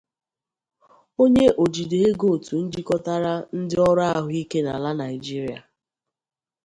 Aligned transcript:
onye 1.23 1.47
ojide 1.63 1.97
ego 2.09 2.25
otu 2.35 2.55
jikọtara 2.73 3.33
ndị 3.59 3.75
ọrụ 3.87 4.03
ahụike 4.13 4.59
n'ala 4.63 4.91
Nigeria 5.01 5.59